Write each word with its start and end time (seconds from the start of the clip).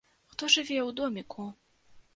Хто 0.31 0.49
жыве 0.55 0.79
ў 0.87 0.97
доміку? 1.01 1.49